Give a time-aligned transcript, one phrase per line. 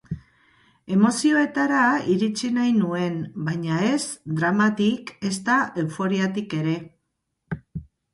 [0.93, 1.81] Emozioetara
[2.13, 3.19] iritsi nahi nuen,
[3.49, 3.99] baina ez
[4.39, 6.75] dramatik ezta euforiatik ere.